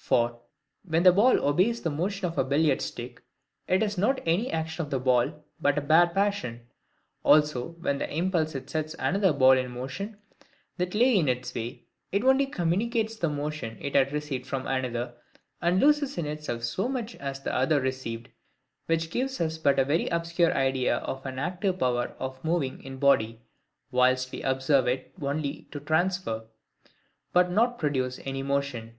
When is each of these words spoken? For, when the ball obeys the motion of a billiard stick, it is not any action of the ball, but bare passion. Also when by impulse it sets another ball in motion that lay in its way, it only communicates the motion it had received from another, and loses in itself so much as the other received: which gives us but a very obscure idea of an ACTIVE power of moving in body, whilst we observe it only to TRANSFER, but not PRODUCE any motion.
For, 0.00 0.38
when 0.84 1.02
the 1.02 1.10
ball 1.10 1.40
obeys 1.44 1.82
the 1.82 1.90
motion 1.90 2.28
of 2.28 2.38
a 2.38 2.44
billiard 2.44 2.80
stick, 2.80 3.20
it 3.66 3.82
is 3.82 3.98
not 3.98 4.20
any 4.24 4.48
action 4.48 4.84
of 4.84 4.92
the 4.92 5.00
ball, 5.00 5.44
but 5.60 5.88
bare 5.88 6.06
passion. 6.06 6.68
Also 7.24 7.70
when 7.80 7.98
by 7.98 8.06
impulse 8.06 8.54
it 8.54 8.70
sets 8.70 8.94
another 9.00 9.32
ball 9.32 9.58
in 9.58 9.72
motion 9.72 10.18
that 10.76 10.94
lay 10.94 11.16
in 11.18 11.26
its 11.28 11.52
way, 11.52 11.84
it 12.12 12.22
only 12.22 12.46
communicates 12.46 13.16
the 13.16 13.28
motion 13.28 13.76
it 13.80 13.96
had 13.96 14.12
received 14.12 14.46
from 14.46 14.68
another, 14.68 15.14
and 15.60 15.80
loses 15.80 16.16
in 16.16 16.26
itself 16.26 16.62
so 16.62 16.86
much 16.88 17.16
as 17.16 17.40
the 17.42 17.52
other 17.52 17.80
received: 17.80 18.28
which 18.86 19.10
gives 19.10 19.40
us 19.40 19.58
but 19.58 19.80
a 19.80 19.84
very 19.84 20.06
obscure 20.10 20.54
idea 20.56 20.98
of 20.98 21.26
an 21.26 21.40
ACTIVE 21.40 21.76
power 21.76 22.14
of 22.20 22.44
moving 22.44 22.80
in 22.84 22.98
body, 22.98 23.40
whilst 23.90 24.30
we 24.30 24.42
observe 24.44 24.86
it 24.86 25.12
only 25.20 25.62
to 25.72 25.80
TRANSFER, 25.80 26.44
but 27.32 27.50
not 27.50 27.80
PRODUCE 27.80 28.20
any 28.24 28.44
motion. 28.44 28.96